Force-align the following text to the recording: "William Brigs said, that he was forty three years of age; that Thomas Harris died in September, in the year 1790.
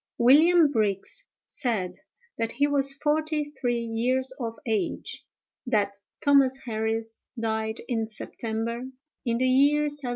"William 0.17 0.71
Brigs 0.71 1.27
said, 1.45 1.99
that 2.39 2.53
he 2.53 2.65
was 2.65 2.91
forty 2.91 3.43
three 3.43 3.81
years 3.83 4.33
of 4.39 4.57
age; 4.65 5.23
that 5.67 5.95
Thomas 6.25 6.57
Harris 6.65 7.27
died 7.39 7.81
in 7.87 8.07
September, 8.07 8.85
in 9.25 9.37
the 9.37 9.45
year 9.45 9.81
1790. 9.83 10.07